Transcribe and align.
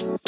Welcome 0.00 0.20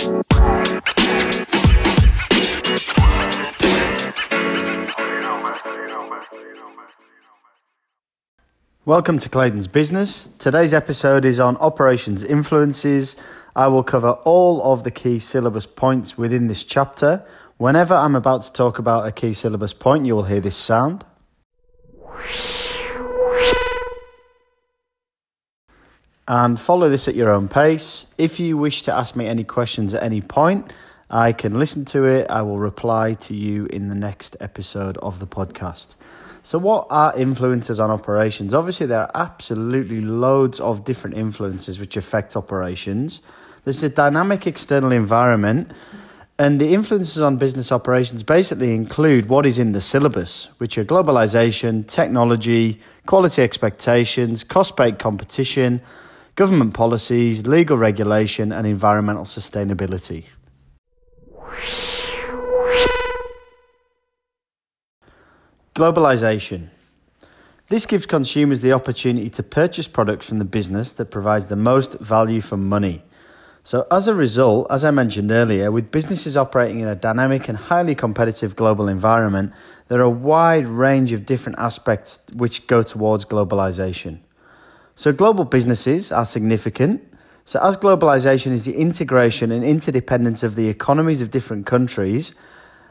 to 9.18 9.28
Clayton's 9.30 9.68
Business. 9.68 10.28
Today's 10.38 10.74
episode 10.74 11.24
is 11.24 11.40
on 11.40 11.56
operations 11.56 12.22
influences. 12.22 13.16
I 13.56 13.68
will 13.68 13.82
cover 13.82 14.10
all 14.24 14.62
of 14.62 14.84
the 14.84 14.90
key 14.90 15.18
syllabus 15.18 15.64
points 15.64 16.18
within 16.18 16.48
this 16.48 16.64
chapter. 16.64 17.24
Whenever 17.56 17.94
I'm 17.94 18.14
about 18.14 18.42
to 18.42 18.52
talk 18.52 18.78
about 18.78 19.06
a 19.06 19.12
key 19.12 19.32
syllabus 19.32 19.72
point, 19.72 20.04
you 20.04 20.14
will 20.14 20.24
hear 20.24 20.40
this 20.40 20.56
sound. 20.56 21.06
And 26.28 26.58
follow 26.58 26.88
this 26.88 27.08
at 27.08 27.14
your 27.14 27.30
own 27.30 27.48
pace. 27.48 28.06
If 28.16 28.38
you 28.38 28.56
wish 28.56 28.82
to 28.82 28.94
ask 28.94 29.16
me 29.16 29.26
any 29.26 29.44
questions 29.44 29.92
at 29.92 30.02
any 30.02 30.20
point, 30.20 30.72
I 31.10 31.32
can 31.32 31.58
listen 31.58 31.84
to 31.86 32.04
it. 32.06 32.30
I 32.30 32.42
will 32.42 32.58
reply 32.58 33.14
to 33.14 33.34
you 33.34 33.66
in 33.66 33.88
the 33.88 33.94
next 33.94 34.36
episode 34.40 34.96
of 34.98 35.18
the 35.18 35.26
podcast. 35.26 35.94
So, 36.44 36.58
what 36.58 36.86
are 36.90 37.16
influences 37.16 37.78
on 37.78 37.90
operations? 37.90 38.54
Obviously, 38.54 38.86
there 38.86 39.02
are 39.02 39.10
absolutely 39.14 40.00
loads 40.00 40.58
of 40.58 40.84
different 40.84 41.16
influences 41.16 41.78
which 41.78 41.96
affect 41.96 42.34
operations. 42.34 43.20
There's 43.64 43.82
a 43.82 43.88
dynamic 43.88 44.46
external 44.46 44.90
environment, 44.90 45.70
and 46.38 46.60
the 46.60 46.74
influences 46.74 47.20
on 47.20 47.36
business 47.36 47.70
operations 47.70 48.24
basically 48.24 48.74
include 48.74 49.28
what 49.28 49.46
is 49.46 49.58
in 49.58 49.72
the 49.72 49.80
syllabus, 49.80 50.48
which 50.58 50.76
are 50.78 50.84
globalization, 50.84 51.86
technology, 51.86 52.80
quality 53.06 53.42
expectations, 53.42 54.42
cost 54.42 54.76
based 54.76 54.98
competition, 54.98 55.80
government 56.34 56.74
policies, 56.74 57.46
legal 57.46 57.76
regulation, 57.76 58.52
and 58.52 58.66
environmental 58.66 59.24
sustainability. 59.24 60.24
Globalization. 65.74 66.68
This 67.68 67.86
gives 67.86 68.04
consumers 68.04 68.60
the 68.60 68.72
opportunity 68.72 69.30
to 69.30 69.42
purchase 69.42 69.88
products 69.88 70.26
from 70.26 70.38
the 70.38 70.44
business 70.44 70.92
that 70.92 71.06
provides 71.06 71.46
the 71.46 71.56
most 71.56 71.98
value 72.00 72.42
for 72.42 72.58
money. 72.58 73.02
So, 73.64 73.86
as 73.90 74.08
a 74.08 74.14
result, 74.14 74.66
as 74.70 74.84
I 74.84 74.90
mentioned 74.90 75.30
earlier, 75.30 75.70
with 75.70 75.90
businesses 75.90 76.36
operating 76.36 76.80
in 76.80 76.88
a 76.88 76.96
dynamic 76.96 77.48
and 77.48 77.56
highly 77.56 77.94
competitive 77.94 78.56
global 78.56 78.88
environment, 78.88 79.52
there 79.88 80.00
are 80.00 80.02
a 80.02 80.10
wide 80.10 80.66
range 80.66 81.12
of 81.12 81.24
different 81.24 81.58
aspects 81.58 82.20
which 82.34 82.66
go 82.66 82.82
towards 82.82 83.24
globalization. 83.24 84.18
So, 84.94 85.12
global 85.12 85.44
businesses 85.44 86.12
are 86.12 86.26
significant. 86.26 87.02
So, 87.44 87.60
as 87.60 87.76
globalization 87.76 88.52
is 88.52 88.64
the 88.64 88.76
integration 88.76 89.50
and 89.50 89.64
interdependence 89.64 90.42
of 90.42 90.54
the 90.54 90.68
economies 90.68 91.20
of 91.20 91.30
different 91.30 91.66
countries, 91.66 92.34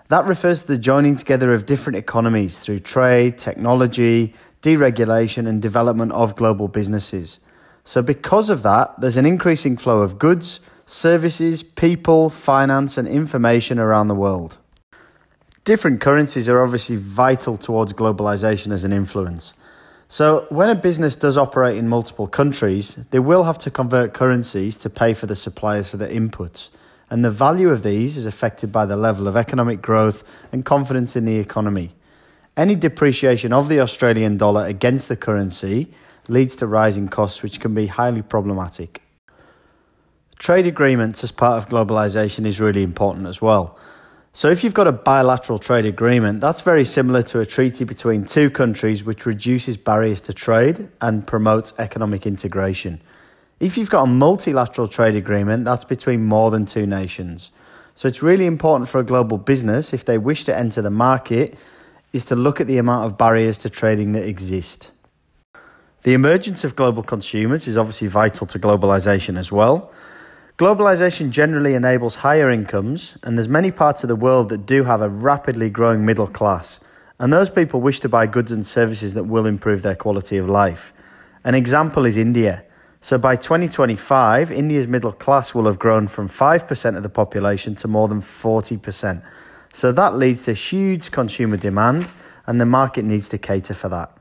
that 0.09 0.25
refers 0.25 0.61
to 0.61 0.67
the 0.67 0.77
joining 0.77 1.16
together 1.16 1.53
of 1.53 1.66
different 1.66 1.97
economies 1.97 2.59
through 2.59 2.79
trade, 2.79 3.38
technology, 3.38 4.33
deregulation, 4.61 5.47
and 5.47 5.61
development 5.61 6.11
of 6.11 6.35
global 6.35 6.67
businesses. 6.67 7.39
So, 7.83 8.02
because 8.02 8.49
of 8.49 8.63
that, 8.63 8.99
there's 8.99 9.17
an 9.17 9.25
increasing 9.25 9.77
flow 9.77 10.02
of 10.02 10.19
goods, 10.19 10.59
services, 10.85 11.63
people, 11.63 12.29
finance, 12.29 12.97
and 12.97 13.07
information 13.07 13.79
around 13.79 14.07
the 14.07 14.16
world. 14.16 14.57
Different 15.63 16.02
currencies 16.02 16.49
are 16.49 16.61
obviously 16.61 16.97
vital 16.97 17.55
towards 17.55 17.94
globalization 17.94 18.72
as 18.72 18.83
an 18.83 18.91
influence. 18.91 19.53
So, 20.11 20.45
when 20.49 20.69
a 20.69 20.75
business 20.75 21.15
does 21.15 21.37
operate 21.37 21.77
in 21.77 21.87
multiple 21.87 22.27
countries, 22.27 22.95
they 23.11 23.19
will 23.19 23.45
have 23.45 23.57
to 23.59 23.71
convert 23.71 24.13
currencies 24.13 24.77
to 24.79 24.89
pay 24.89 25.13
for 25.13 25.25
the 25.25 25.37
suppliers 25.37 25.89
for 25.89 25.97
their 25.97 26.09
inputs 26.09 26.69
and 27.11 27.25
the 27.25 27.29
value 27.29 27.69
of 27.69 27.83
these 27.83 28.15
is 28.15 28.25
affected 28.25 28.71
by 28.71 28.85
the 28.85 28.95
level 28.95 29.27
of 29.27 29.35
economic 29.35 29.81
growth 29.81 30.23
and 30.53 30.63
confidence 30.63 31.17
in 31.17 31.25
the 31.25 31.37
economy. 31.37 31.91
Any 32.55 32.73
depreciation 32.73 33.51
of 33.51 33.67
the 33.67 33.81
Australian 33.81 34.38
dollar 34.38 34.66
against 34.66 35.09
the 35.09 35.17
currency 35.17 35.91
leads 36.29 36.55
to 36.55 36.67
rising 36.67 37.09
costs, 37.09 37.44
which 37.44 37.59
can 37.59 37.75
be 37.75 37.88
highly 37.88 38.21
problematic. 38.21 39.01
Trade 40.39 40.66
agreements 40.66 41.21
as 41.21 41.33
part 41.33 41.61
of 41.61 41.69
globalization 41.69 42.45
is 42.45 42.61
really 42.61 42.81
important 42.81 43.27
as 43.27 43.41
well. 43.41 43.77
So, 44.34 44.50
if 44.50 44.64
you've 44.64 44.74
got 44.74 44.88
a 44.88 44.94
bilateral 44.94 45.59
trade 45.59 45.86
agreement, 45.86 46.40
that's 46.40 46.62
very 46.62 46.86
similar 46.86 47.22
to 47.24 47.42
a 47.42 47.46
treaty 47.46 47.84
between 47.84 48.24
two 48.24 48.50
countries 48.50 49.03
which 49.03 49.25
reduces 49.25 49.75
barriers 49.75 50.22
to 50.22 50.34
trade 50.34 50.88
and 51.02 51.28
promotes 51.28 51.74
economic 51.78 52.25
integration. 52.25 53.02
If 53.59 53.78
you've 53.78 53.90
got 53.90 54.03
a 54.03 54.08
multilateral 54.08 54.88
trade 54.88 55.16
agreement, 55.16 55.66
that's 55.66 55.84
between 55.84 56.24
more 56.24 56.50
than 56.50 56.66
two 56.66 56.88
nations. 56.88 57.52
So 57.94 58.08
it's 58.08 58.24
really 58.24 58.46
important 58.46 58.90
for 58.90 59.00
a 59.02 59.03
global 59.03 59.38
business, 59.38 59.94
if 59.94 60.06
they 60.06 60.18
wish 60.18 60.46
to 60.46 60.58
enter 60.58 60.81
the 60.81 60.90
market, 60.90 61.58
is 62.13 62.24
to 62.25 62.36
look 62.36 62.62
at 62.62 62.68
the 62.68 62.78
amount 62.78 63.06
of 63.06 63.18
barriers 63.18 63.58
to 63.59 63.69
trading 63.69 64.13
that 64.13 64.25
exist. 64.25 64.92
The 66.03 66.13
emergence 66.13 66.63
of 66.63 66.78
global 66.78 67.03
consumers 67.03 67.68
is 67.68 67.78
obviously 67.78 68.08
vital 68.08 68.48
to 68.48 68.58
globalization 68.58 69.38
as 69.38 69.52
well. 69.52 69.92
Globalization 70.61 71.31
generally 71.31 71.73
enables 71.73 72.17
higher 72.17 72.51
incomes, 72.51 73.17
and 73.23 73.35
there's 73.35 73.47
many 73.47 73.72
parts 73.72 74.03
of 74.03 74.07
the 74.09 74.16
world 74.16 74.49
that 74.49 74.67
do 74.67 74.83
have 74.83 75.01
a 75.01 75.09
rapidly 75.09 75.72
growing 75.72 76.05
middle 76.05 76.27
class, 76.27 76.79
and 77.17 77.33
those 77.33 77.49
people 77.49 77.81
wish 77.81 77.99
to 78.01 78.07
buy 78.07 78.27
goods 78.27 78.51
and 78.51 78.63
services 78.63 79.16
that 79.16 79.23
will 79.23 79.47
improve 79.47 79.81
their 79.81 79.95
quality 79.95 80.38
of 80.38 80.47
life. 80.47 80.94
An 81.44 81.55
example 81.55 82.05
is 82.05 82.16
India. 82.16 82.63
So 83.01 83.17
by 83.17 83.38
2025, 83.38 84.51
India's 84.51 84.85
middle 84.85 85.13
class 85.13 85.55
will 85.55 85.66
have 85.66 85.79
grown 85.79 86.07
from 86.07 86.29
5% 86.29 86.95
of 86.95 87.01
the 87.01 87.09
population 87.09 87.73
to 87.77 87.88
more 87.88 88.07
than 88.07 88.21
40%. 88.21 89.23
So 89.73 89.91
that 89.91 90.16
leads 90.16 90.44
to 90.44 90.53
huge 90.53 91.09
consumer 91.09 91.57
demand, 91.57 92.07
and 92.45 92.61
the 92.61 92.67
market 92.67 93.03
needs 93.03 93.29
to 93.29 93.39
cater 93.39 93.73
for 93.73 93.89
that. 93.89 94.16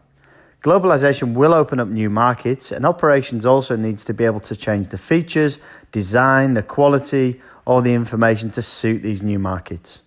Globalization 0.62 1.32
will 1.32 1.54
open 1.54 1.80
up 1.80 1.88
new 1.88 2.10
markets, 2.10 2.70
and 2.70 2.84
operations 2.84 3.46
also 3.46 3.76
needs 3.76 4.04
to 4.04 4.12
be 4.12 4.26
able 4.26 4.40
to 4.40 4.54
change 4.54 4.88
the 4.88 4.98
features, 4.98 5.58
design, 5.90 6.52
the 6.52 6.62
quality, 6.62 7.40
or 7.64 7.80
the 7.80 7.94
information 7.94 8.50
to 8.50 8.60
suit 8.60 9.02
these 9.02 9.22
new 9.22 9.38
markets. 9.38 10.02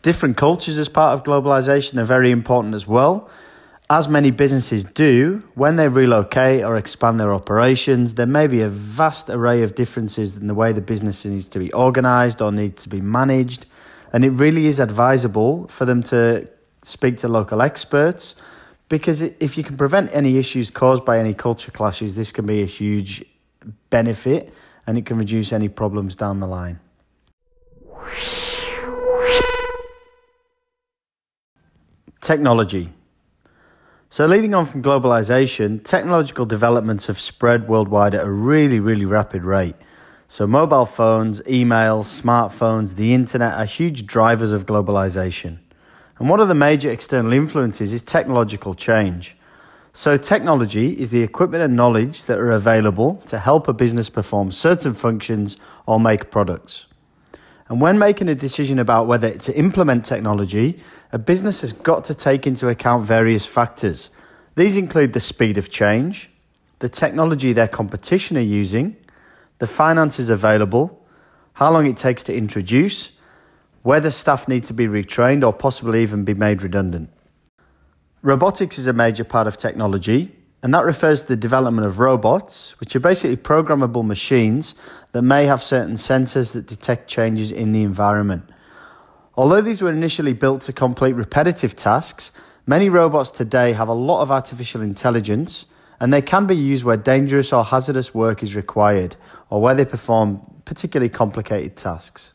Different 0.00 0.38
cultures 0.38 0.78
as 0.78 0.88
part 0.88 1.12
of 1.12 1.22
globalization 1.22 1.98
are 1.98 2.06
very 2.06 2.30
important 2.30 2.74
as 2.74 2.86
well. 2.86 3.28
As 3.90 4.08
many 4.08 4.30
businesses 4.30 4.84
do, 4.84 5.42
when 5.54 5.76
they 5.76 5.88
relocate 5.88 6.64
or 6.64 6.78
expand 6.78 7.20
their 7.20 7.34
operations, 7.34 8.14
there 8.14 8.26
may 8.26 8.46
be 8.46 8.62
a 8.62 8.68
vast 8.70 9.28
array 9.28 9.62
of 9.62 9.74
differences 9.74 10.36
in 10.36 10.46
the 10.46 10.54
way 10.54 10.72
the 10.72 10.80
business 10.80 11.26
needs 11.26 11.48
to 11.48 11.58
be 11.58 11.70
organized 11.72 12.40
or 12.40 12.52
needs 12.52 12.84
to 12.84 12.88
be 12.88 13.02
managed. 13.02 13.66
And 14.14 14.24
it 14.24 14.30
really 14.30 14.66
is 14.66 14.78
advisable 14.78 15.68
for 15.68 15.84
them 15.84 16.02
to 16.04 16.48
speak 16.84 17.18
to 17.18 17.28
local 17.28 17.60
experts 17.60 18.34
because 18.88 19.22
if 19.22 19.58
you 19.58 19.64
can 19.64 19.76
prevent 19.76 20.10
any 20.12 20.38
issues 20.38 20.70
caused 20.70 21.04
by 21.04 21.18
any 21.18 21.34
culture 21.34 21.70
clashes, 21.70 22.16
this 22.16 22.32
can 22.32 22.46
be 22.46 22.62
a 22.62 22.66
huge 22.66 23.24
benefit 23.90 24.52
and 24.86 24.96
it 24.96 25.04
can 25.04 25.18
reduce 25.18 25.52
any 25.52 25.68
problems 25.68 26.16
down 26.16 26.40
the 26.40 26.46
line. 26.46 26.80
Technology. 32.20 32.92
So, 34.10 34.24
leading 34.24 34.54
on 34.54 34.64
from 34.64 34.82
globalization, 34.82 35.84
technological 35.84 36.46
developments 36.46 37.06
have 37.08 37.20
spread 37.20 37.68
worldwide 37.68 38.14
at 38.14 38.24
a 38.24 38.30
really, 38.30 38.80
really 38.80 39.04
rapid 39.04 39.44
rate. 39.44 39.76
So, 40.26 40.46
mobile 40.46 40.86
phones, 40.86 41.42
email, 41.46 42.02
smartphones, 42.04 42.94
the 42.94 43.12
internet 43.12 43.52
are 43.52 43.66
huge 43.66 44.06
drivers 44.06 44.52
of 44.52 44.64
globalization. 44.64 45.58
And 46.18 46.28
one 46.28 46.40
of 46.40 46.48
the 46.48 46.54
major 46.54 46.90
external 46.90 47.32
influences 47.32 47.92
is 47.92 48.02
technological 48.02 48.74
change. 48.74 49.36
So, 49.92 50.16
technology 50.16 50.92
is 50.92 51.10
the 51.10 51.22
equipment 51.22 51.64
and 51.64 51.76
knowledge 51.76 52.24
that 52.24 52.38
are 52.38 52.52
available 52.52 53.16
to 53.26 53.38
help 53.38 53.66
a 53.68 53.72
business 53.72 54.08
perform 54.10 54.52
certain 54.52 54.94
functions 54.94 55.56
or 55.86 55.98
make 55.98 56.30
products. 56.30 56.86
And 57.68 57.80
when 57.80 57.98
making 57.98 58.28
a 58.28 58.34
decision 58.34 58.78
about 58.78 59.06
whether 59.06 59.30
to 59.30 59.58
implement 59.58 60.04
technology, 60.04 60.80
a 61.12 61.18
business 61.18 61.60
has 61.60 61.72
got 61.72 62.04
to 62.04 62.14
take 62.14 62.46
into 62.46 62.68
account 62.68 63.04
various 63.04 63.44
factors. 63.46 64.10
These 64.54 64.76
include 64.76 65.12
the 65.12 65.20
speed 65.20 65.58
of 65.58 65.70
change, 65.70 66.30
the 66.78 66.88
technology 66.88 67.52
their 67.52 67.68
competition 67.68 68.36
are 68.36 68.40
using, 68.40 68.96
the 69.58 69.66
finances 69.66 70.30
available, 70.30 71.04
how 71.54 71.72
long 71.72 71.86
it 71.86 71.96
takes 71.96 72.22
to 72.24 72.34
introduce, 72.34 73.10
whether 73.88 74.10
staff 74.10 74.46
need 74.48 74.66
to 74.66 74.74
be 74.74 74.86
retrained 74.86 75.42
or 75.42 75.50
possibly 75.50 76.02
even 76.02 76.22
be 76.22 76.34
made 76.34 76.60
redundant. 76.60 77.08
Robotics 78.20 78.76
is 78.76 78.86
a 78.86 78.92
major 78.92 79.24
part 79.24 79.46
of 79.46 79.56
technology, 79.56 80.30
and 80.62 80.74
that 80.74 80.84
refers 80.84 81.22
to 81.22 81.28
the 81.28 81.36
development 81.38 81.86
of 81.86 81.98
robots, 81.98 82.78
which 82.80 82.94
are 82.94 83.00
basically 83.00 83.38
programmable 83.38 84.04
machines 84.04 84.74
that 85.12 85.22
may 85.22 85.46
have 85.46 85.62
certain 85.62 85.94
sensors 85.94 86.52
that 86.52 86.66
detect 86.66 87.08
changes 87.08 87.50
in 87.50 87.72
the 87.72 87.82
environment. 87.82 88.42
Although 89.36 89.62
these 89.62 89.80
were 89.80 89.90
initially 89.90 90.34
built 90.34 90.60
to 90.62 90.74
complete 90.74 91.14
repetitive 91.14 91.74
tasks, 91.74 92.30
many 92.66 92.90
robots 92.90 93.30
today 93.30 93.72
have 93.72 93.88
a 93.88 93.94
lot 93.94 94.20
of 94.20 94.30
artificial 94.30 94.82
intelligence 94.82 95.64
and 95.98 96.12
they 96.12 96.20
can 96.20 96.46
be 96.46 96.54
used 96.54 96.84
where 96.84 96.98
dangerous 96.98 97.54
or 97.54 97.64
hazardous 97.64 98.12
work 98.14 98.42
is 98.42 98.54
required 98.54 99.16
or 99.48 99.62
where 99.62 99.74
they 99.74 99.86
perform 99.86 100.42
particularly 100.66 101.08
complicated 101.08 101.74
tasks. 101.74 102.34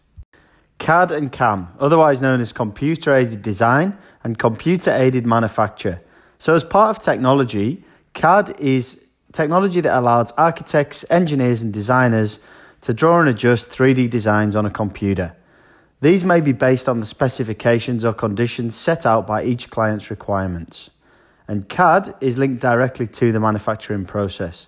CAD 0.79 1.11
and 1.11 1.31
CAM, 1.31 1.69
otherwise 1.79 2.21
known 2.21 2.41
as 2.41 2.51
computer 2.51 3.15
aided 3.15 3.41
design 3.41 3.97
and 4.23 4.37
computer 4.37 4.91
aided 4.91 5.25
manufacture. 5.25 6.01
So, 6.39 6.55
as 6.55 6.63
part 6.63 6.95
of 6.95 7.03
technology, 7.03 7.83
CAD 8.13 8.59
is 8.59 9.05
technology 9.31 9.81
that 9.81 9.97
allows 9.97 10.31
architects, 10.33 11.05
engineers, 11.09 11.63
and 11.63 11.73
designers 11.73 12.39
to 12.81 12.93
draw 12.93 13.19
and 13.19 13.29
adjust 13.29 13.69
3D 13.69 14.09
designs 14.09 14.55
on 14.55 14.65
a 14.65 14.69
computer. 14.69 15.35
These 16.01 16.25
may 16.25 16.41
be 16.41 16.51
based 16.51 16.89
on 16.89 16.99
the 16.99 17.05
specifications 17.05 18.03
or 18.03 18.13
conditions 18.13 18.75
set 18.75 19.05
out 19.05 19.25
by 19.25 19.43
each 19.43 19.69
client's 19.69 20.09
requirements. 20.09 20.89
And 21.47 21.69
CAD 21.69 22.13
is 22.19 22.37
linked 22.37 22.61
directly 22.61 23.07
to 23.07 23.31
the 23.31 23.39
manufacturing 23.39 24.05
process. 24.05 24.67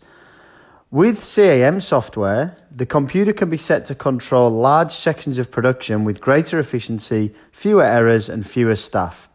With 0.92 1.20
CAM 1.36 1.82
software, 1.82 2.58
the 2.72 2.86
computer 2.86 3.34
can 3.34 3.50
be 3.50 3.58
set 3.58 3.86
to 3.86 3.96
control 3.96 4.52
large 4.52 4.92
sections 4.92 5.40
of 5.40 5.50
production 5.50 6.04
with 6.04 6.22
greater 6.22 6.60
efficiency, 6.60 7.34
fewer 7.52 7.84
errors, 7.84 8.30
and 8.30 8.46
fewer 8.46 8.76
staff. 8.76 9.28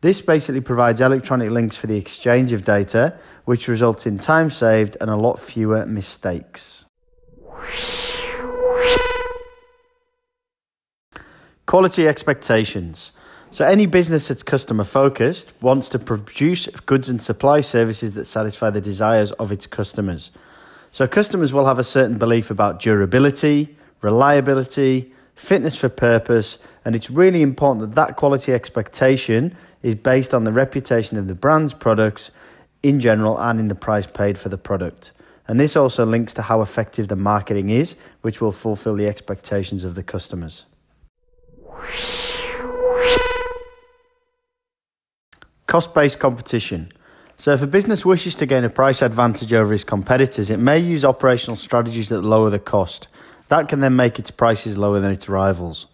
This 0.00 0.20
basically 0.20 0.62
provides 0.62 1.00
electronic 1.00 1.50
links 1.50 1.76
for 1.76 1.86
the 1.86 1.96
exchange 1.96 2.52
of 2.52 2.64
data, 2.64 3.16
which 3.44 3.68
results 3.68 4.04
in 4.04 4.18
time 4.18 4.50
saved 4.50 4.96
and 5.00 5.10
a 5.10 5.16
lot 5.16 5.38
fewer 5.38 5.86
mistakes. 5.86 6.86
Quality 11.66 12.08
expectations. 12.08 13.12
So, 13.52 13.64
any 13.64 13.86
business 13.86 14.28
that's 14.28 14.42
customer 14.42 14.84
focused 14.84 15.52
wants 15.60 15.88
to 15.90 15.98
produce 16.00 16.66
goods 16.66 17.08
and 17.08 17.22
supply 17.22 17.60
services 17.60 18.14
that 18.14 18.24
satisfy 18.24 18.70
the 18.70 18.80
desires 18.80 19.30
of 19.32 19.52
its 19.52 19.66
customers. 19.66 20.32
So, 20.90 21.06
customers 21.06 21.52
will 21.52 21.66
have 21.66 21.78
a 21.78 21.84
certain 21.84 22.18
belief 22.18 22.50
about 22.50 22.80
durability, 22.80 23.76
reliability, 24.02 25.12
fitness 25.34 25.76
for 25.76 25.88
purpose, 25.88 26.58
and 26.84 26.96
it's 26.96 27.10
really 27.10 27.42
important 27.42 27.80
that 27.80 27.94
that 27.94 28.16
quality 28.16 28.52
expectation 28.52 29.56
is 29.82 29.94
based 29.94 30.34
on 30.34 30.44
the 30.44 30.52
reputation 30.52 31.16
of 31.16 31.28
the 31.28 31.34
brand's 31.34 31.74
products 31.74 32.30
in 32.82 32.98
general 33.00 33.38
and 33.38 33.60
in 33.60 33.68
the 33.68 33.74
price 33.74 34.06
paid 34.06 34.38
for 34.38 34.48
the 34.48 34.58
product. 34.58 35.12
And 35.46 35.58
this 35.58 35.76
also 35.76 36.04
links 36.04 36.34
to 36.34 36.42
how 36.42 36.60
effective 36.60 37.08
the 37.08 37.16
marketing 37.16 37.70
is, 37.70 37.96
which 38.22 38.40
will 38.40 38.52
fulfill 38.52 38.94
the 38.94 39.08
expectations 39.08 39.84
of 39.84 39.94
the 39.94 40.02
customers. 40.02 40.64
Cost 45.66 45.94
based 45.94 46.18
competition. 46.18 46.92
So, 47.40 47.54
if 47.54 47.62
a 47.62 47.66
business 47.66 48.04
wishes 48.04 48.34
to 48.34 48.44
gain 48.44 48.64
a 48.64 48.68
price 48.68 49.00
advantage 49.00 49.50
over 49.54 49.72
its 49.72 49.82
competitors, 49.82 50.50
it 50.50 50.58
may 50.58 50.78
use 50.78 51.06
operational 51.06 51.56
strategies 51.56 52.10
that 52.10 52.20
lower 52.20 52.50
the 52.50 52.58
cost. 52.58 53.08
That 53.48 53.66
can 53.66 53.80
then 53.80 53.96
make 53.96 54.18
its 54.18 54.30
prices 54.30 54.76
lower 54.76 55.00
than 55.00 55.10
its 55.10 55.26
rivals. 55.26 55.86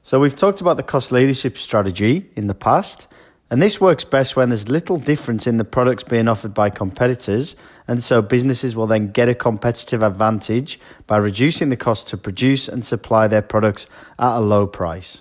So, 0.00 0.18
we've 0.18 0.34
talked 0.34 0.62
about 0.62 0.78
the 0.78 0.82
cost 0.82 1.12
leadership 1.12 1.58
strategy 1.58 2.30
in 2.34 2.46
the 2.46 2.54
past, 2.54 3.08
and 3.50 3.60
this 3.60 3.78
works 3.78 4.04
best 4.04 4.36
when 4.36 4.48
there's 4.48 4.70
little 4.70 4.96
difference 4.96 5.46
in 5.46 5.58
the 5.58 5.66
products 5.66 6.02
being 6.02 6.28
offered 6.28 6.54
by 6.54 6.70
competitors, 6.70 7.56
and 7.86 8.02
so 8.02 8.22
businesses 8.22 8.74
will 8.74 8.86
then 8.86 9.12
get 9.12 9.28
a 9.28 9.34
competitive 9.34 10.02
advantage 10.02 10.80
by 11.06 11.18
reducing 11.18 11.68
the 11.68 11.76
cost 11.76 12.08
to 12.08 12.16
produce 12.16 12.68
and 12.68 12.86
supply 12.86 13.28
their 13.28 13.42
products 13.42 13.86
at 14.18 14.38
a 14.38 14.40
low 14.40 14.66
price. 14.66 15.20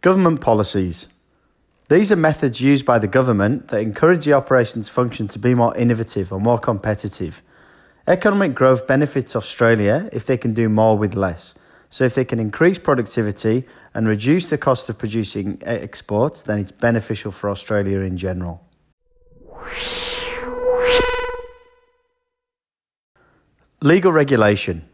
Government 0.00 0.40
policies. 0.40 1.08
These 1.88 2.12
are 2.12 2.16
methods 2.16 2.60
used 2.60 2.86
by 2.86 3.00
the 3.00 3.08
government 3.08 3.68
that 3.68 3.80
encourage 3.80 4.24
the 4.24 4.34
operations 4.34 4.88
function 4.88 5.26
to 5.28 5.40
be 5.40 5.54
more 5.54 5.76
innovative 5.76 6.32
or 6.32 6.40
more 6.40 6.58
competitive. 6.58 7.42
Economic 8.06 8.54
growth 8.54 8.86
benefits 8.86 9.34
Australia 9.34 10.08
if 10.12 10.24
they 10.24 10.36
can 10.36 10.54
do 10.54 10.68
more 10.68 10.96
with 10.96 11.14
less. 11.14 11.54
So, 11.90 12.04
if 12.04 12.14
they 12.14 12.24
can 12.24 12.38
increase 12.38 12.78
productivity 12.78 13.64
and 13.94 14.06
reduce 14.06 14.50
the 14.50 14.58
cost 14.58 14.88
of 14.88 14.98
producing 14.98 15.58
exports, 15.62 16.42
then 16.42 16.58
it's 16.58 16.70
beneficial 16.70 17.32
for 17.32 17.50
Australia 17.50 18.00
in 18.00 18.18
general. 18.18 18.62
Legal 23.80 24.12
regulation. 24.12 24.88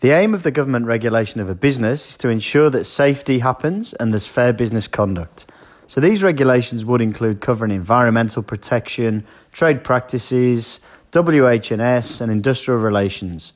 The 0.00 0.10
aim 0.10 0.34
of 0.34 0.42
the 0.42 0.50
government 0.50 0.86
regulation 0.86 1.40
of 1.40 1.48
a 1.48 1.54
business 1.54 2.10
is 2.10 2.16
to 2.18 2.28
ensure 2.28 2.68
that 2.70 2.84
safety 2.84 3.38
happens 3.38 3.94
and 3.94 4.12
there's 4.12 4.26
fair 4.26 4.52
business 4.52 4.86
conduct. 4.86 5.46
So 5.86 6.00
these 6.00 6.22
regulations 6.22 6.84
would 6.84 7.00
include 7.00 7.40
covering 7.40 7.72
environmental 7.72 8.42
protection, 8.42 9.24
trade 9.52 9.84
practices, 9.84 10.80
WH&S 11.12 12.20
and 12.20 12.32
industrial 12.32 12.80
relations. 12.80 13.52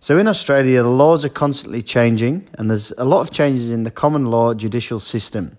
So 0.00 0.18
in 0.18 0.26
Australia 0.26 0.82
the 0.82 0.88
laws 0.88 1.24
are 1.24 1.30
constantly 1.30 1.82
changing 1.82 2.48
and 2.54 2.70
there's 2.70 2.92
a 2.92 3.04
lot 3.04 3.20
of 3.20 3.30
changes 3.30 3.68
in 3.70 3.82
the 3.82 3.90
common 3.90 4.26
law 4.26 4.54
judicial 4.54 4.98
system. 4.98 5.58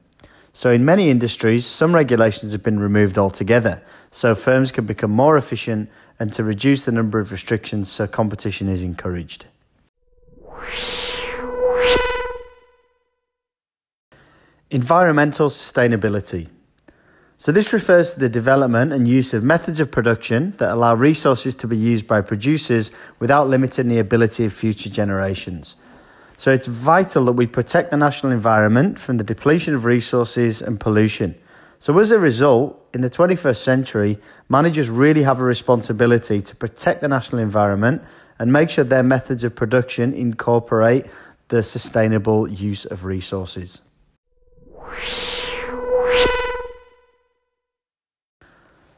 So 0.51 0.71
in 0.71 0.83
many 0.83 1.09
industries 1.09 1.65
some 1.65 1.93
regulations 1.93 2.51
have 2.53 2.63
been 2.63 2.79
removed 2.79 3.17
altogether 3.17 3.83
so 4.09 4.33
firms 4.33 4.71
can 4.71 4.85
become 4.85 5.11
more 5.11 5.37
efficient 5.37 5.89
and 6.19 6.33
to 6.33 6.43
reduce 6.43 6.85
the 6.85 6.91
number 6.91 7.19
of 7.19 7.31
restrictions 7.31 7.91
so 7.91 8.07
competition 8.07 8.67
is 8.67 8.83
encouraged. 8.83 9.45
Environmental 14.69 15.49
sustainability. 15.49 16.47
So, 17.35 17.51
this 17.51 17.73
refers 17.73 18.13
to 18.13 18.19
the 18.19 18.29
development 18.29 18.93
and 18.93 19.07
use 19.07 19.33
of 19.33 19.43
methods 19.43 19.79
of 19.79 19.89
production 19.89 20.53
that 20.57 20.71
allow 20.71 20.93
resources 20.93 21.55
to 21.55 21.67
be 21.67 21.75
used 21.75 22.05
by 22.05 22.21
producers 22.21 22.91
without 23.19 23.49
limiting 23.49 23.87
the 23.87 23.97
ability 23.97 24.45
of 24.45 24.53
future 24.53 24.89
generations. 24.89 25.75
So, 26.37 26.51
it's 26.51 26.67
vital 26.67 27.25
that 27.25 27.33
we 27.33 27.47
protect 27.47 27.91
the 27.91 27.97
national 27.97 28.31
environment 28.31 28.99
from 28.99 29.17
the 29.17 29.23
depletion 29.23 29.73
of 29.73 29.85
resources 29.85 30.61
and 30.61 30.79
pollution. 30.79 31.35
So, 31.79 31.97
as 31.97 32.11
a 32.11 32.19
result, 32.19 32.79
in 32.93 33.01
the 33.01 33.09
21st 33.09 33.57
century, 33.57 34.19
managers 34.47 34.91
really 34.91 35.23
have 35.23 35.39
a 35.39 35.43
responsibility 35.43 36.39
to 36.39 36.55
protect 36.55 37.01
the 37.01 37.07
national 37.07 37.41
environment 37.41 38.03
and 38.41 38.51
make 38.51 38.71
sure 38.71 38.83
their 38.83 39.03
methods 39.03 39.43
of 39.43 39.55
production 39.55 40.15
incorporate 40.15 41.05
the 41.49 41.61
sustainable 41.61 42.49
use 42.49 42.85
of 42.85 43.05
resources. 43.05 43.83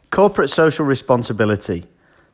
Corporate 0.10 0.50
social 0.50 0.86
responsibility. 0.86 1.86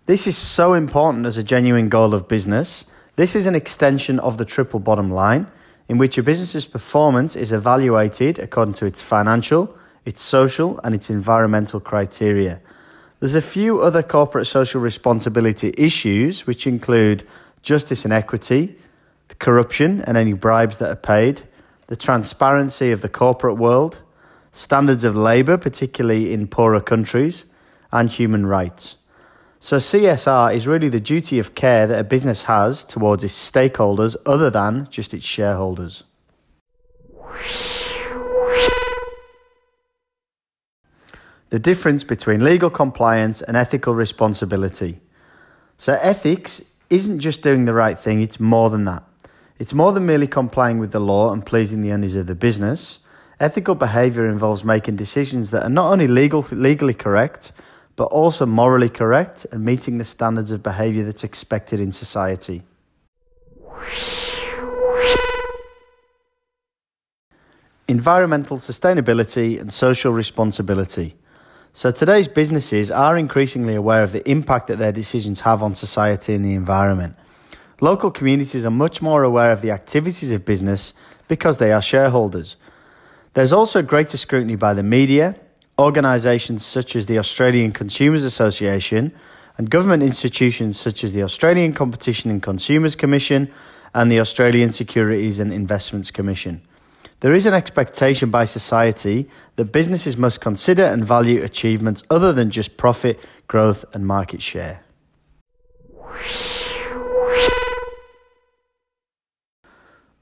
This 0.06 0.28
is 0.28 0.38
so 0.38 0.76
important 0.76 1.26
as 1.26 1.40
a 1.40 1.44
genuine 1.44 1.90
goal 1.90 2.14
of 2.14 2.28
business. 2.28 2.86
This 3.16 3.36
is 3.36 3.48
an 3.48 3.56
extension 3.56 4.20
of 4.20 4.38
the 4.38 4.46
triple 4.46 4.80
bottom 4.80 5.10
line, 5.10 5.48
in 5.88 5.98
which 5.98 6.20
a 6.20 6.22
business's 6.22 6.68
performance 6.68 7.36
is 7.36 7.52
evaluated 7.52 8.38
according 8.38 8.76
to 8.76 8.86
its 8.86 9.02
financial, 9.02 9.76
its 10.06 10.22
social, 10.22 10.80
and 10.84 10.94
its 10.94 11.10
environmental 11.10 11.80
criteria. 11.80 12.62
There's 13.20 13.36
a 13.36 13.42
few 13.42 13.82
other 13.82 14.02
corporate 14.02 14.48
social 14.48 14.80
responsibility 14.80 15.74
issues, 15.78 16.48
which 16.48 16.66
include 16.66 17.28
justice 17.62 18.06
and 18.06 18.14
equity, 18.14 18.78
the 19.28 19.36
corruption 19.36 20.02
and 20.04 20.16
any 20.16 20.34
bribes 20.34 20.78
that 20.78 20.90
are 20.90 20.96
paid, 20.96 21.42
the 21.88 21.98
transparency 21.98 22.92
of 22.92 23.02
the 23.02 23.10
corporate 23.10 23.58
world, 23.58 24.02
standards 24.54 25.04
of 25.04 25.18
labour, 25.18 25.58
particularly 25.58 26.32
in 26.34 26.48
poorer 26.48 26.80
countries, 26.80 27.46
and 27.92 28.10
human 28.10 28.46
rights. 28.46 28.98
So, 29.60 29.76
CSR 29.78 30.56
is 30.56 30.68
really 30.68 30.88
the 30.88 31.02
duty 31.02 31.38
of 31.40 31.54
care 31.54 31.86
that 31.88 32.00
a 32.00 32.04
business 32.06 32.44
has 32.44 32.86
towards 32.86 33.26
its 33.26 33.52
stakeholders 33.52 34.16
other 34.26 34.50
than 34.50 34.88
just 34.90 35.14
its 35.14 35.26
shareholders. 35.26 36.06
The 41.50 41.60
difference 41.60 42.04
between 42.04 42.44
legal 42.44 42.70
compliance 42.70 43.42
and 43.42 43.58
ethical 43.58 43.96
responsibility. 43.96 45.00
So, 45.78 45.98
ethics 46.02 46.64
isn't 46.90 47.20
just 47.20 47.42
doing 47.42 47.66
the 47.66 47.74
right 47.74 47.98
thing, 47.98 48.22
it's 48.22 48.40
more 48.40 48.70
than 48.70 48.86
that. 48.86 49.04
It's 49.58 49.74
more 49.74 49.92
than 49.92 50.06
merely 50.06 50.28
complying 50.28 50.80
with 50.80 50.92
the 50.92 51.00
law 51.00 51.32
and 51.34 51.46
pleasing 51.46 51.82
the 51.82 51.92
owners 51.92 52.16
of 52.16 52.28
the 52.28 52.36
business. 52.36 53.00
Ethical 53.40 53.76
behaviour 53.76 54.28
involves 54.28 54.64
making 54.64 54.96
decisions 54.96 55.52
that 55.52 55.64
are 55.64 55.70
not 55.70 55.92
only 55.92 56.08
legal, 56.08 56.46
legally 56.52 56.94
correct, 56.94 57.52
but 57.96 58.06
also 58.06 58.46
morally 58.46 58.90
correct 58.90 59.46
and 59.52 59.66
meeting 59.66 59.98
the 59.98 60.04
standards 60.04 60.52
of 60.52 60.64
behaviour 60.64 61.04
that's 61.04 61.24
expected 61.24 61.82
in 61.82 61.92
society. 61.92 62.64
Environmental 67.88 68.58
sustainability 68.58 69.60
and 69.60 69.74
social 69.74 70.14
responsibility. 70.14 71.16
So 71.72 71.92
today's 71.92 72.28
businesses 72.28 72.90
are 72.90 73.18
increasingly 73.18 73.76
aware 73.76 74.04
of 74.04 74.12
the 74.12 74.28
impact 74.30 74.68
that 74.68 74.80
their 74.80 74.92
decisions 74.92 75.42
have 75.42 75.62
on 75.62 75.76
society 75.76 76.34
and 76.34 76.44
the 76.44 76.56
environment. 76.56 77.16
Local 77.80 78.12
communities 78.12 78.66
are 78.66 78.72
much 78.72 79.02
more 79.02 79.24
aware 79.24 79.52
of 79.52 79.62
the 79.62 79.72
activities 79.72 80.32
of 80.32 80.44
business 80.46 80.94
because 81.28 81.58
they 81.58 81.72
are 81.72 81.82
shareholders. 81.82 82.58
There's 83.36 83.54
also 83.54 83.82
greater 83.82 84.18
scrutiny 84.18 84.56
by 84.56 84.74
the 84.74 84.84
media, 84.84 85.36
organisations 85.78 86.66
such 86.66 86.96
as 86.96 87.06
the 87.06 87.20
Australian 87.20 87.72
Consumers 87.72 88.24
Association, 88.24 89.14
and 89.58 89.70
government 89.70 90.04
institutions 90.04 90.80
such 90.80 91.04
as 91.04 91.14
the 91.14 91.24
Australian 91.24 91.74
Competition 91.74 92.32
and 92.32 92.42
Consumers 92.42 92.96
Commission 92.96 93.52
and 93.94 94.12
the 94.12 94.20
Australian 94.20 94.72
Securities 94.72 95.40
and 95.40 95.54
Investments 95.54 96.12
Commission. 96.12 96.62
There 97.22 97.34
is 97.34 97.46
an 97.46 97.54
expectation 97.54 98.30
by 98.30 98.46
society 98.46 99.28
that 99.58 99.66
businesses 99.66 100.16
must 100.16 100.40
consider 100.40 100.86
and 100.86 101.04
value 101.04 101.44
achievements 101.44 102.04
other 102.10 102.32
than 102.32 102.50
just 102.50 102.78
profit, 102.78 103.20
growth, 103.48 103.84
and 103.94 104.06
market 104.06 104.42
share. 104.42 104.82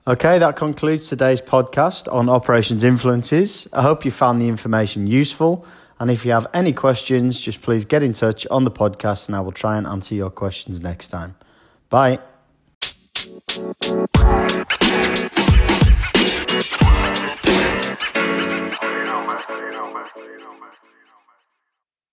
Okay, 0.07 0.39
that 0.39 0.55
concludes 0.55 1.09
today's 1.09 1.41
podcast 1.41 2.11
on 2.11 2.29
operations 2.29 2.83
influences. 2.83 3.67
I 3.73 3.81
hope 3.81 4.05
you 4.05 4.11
found 4.11 4.41
the 4.41 4.47
information 4.47 5.05
useful. 5.05 5.65
And 5.99 6.09
if 6.09 6.25
you 6.25 6.31
have 6.31 6.47
any 6.53 6.71
questions, 6.71 7.39
just 7.41 7.61
please 7.61 7.83
get 7.83 8.03
in 8.03 8.13
touch 8.13 8.47
on 8.47 8.63
the 8.63 8.71
podcast 8.71 9.27
and 9.27 9.35
I 9.35 9.41
will 9.41 9.51
try 9.51 9.77
and 9.77 9.85
answer 9.85 10.15
your 10.15 10.29
questions 10.29 10.79
next 10.79 11.09
time. 11.09 11.35
Bye. 11.89 12.19